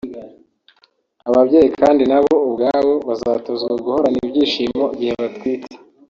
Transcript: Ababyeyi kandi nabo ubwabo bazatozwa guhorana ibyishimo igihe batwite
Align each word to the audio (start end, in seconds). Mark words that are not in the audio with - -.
Ababyeyi 1.27 1.69
kandi 1.79 2.03
nabo 2.11 2.33
ubwabo 2.47 2.93
bazatozwa 3.07 3.71
guhorana 3.83 4.17
ibyishimo 4.27 4.83
igihe 4.95 5.13
batwite 5.23 5.73